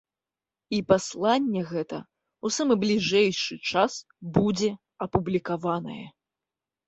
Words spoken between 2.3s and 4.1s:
ў самы бліжэйшы час